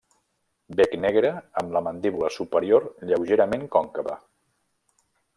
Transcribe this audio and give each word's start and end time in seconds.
Bec 0.77 0.93
negre 1.01 1.29
amb 1.61 1.75
la 1.75 1.81
mandíbula 1.87 2.31
superior 2.37 2.87
lleugerament 3.11 3.67
còncava. 3.77 4.17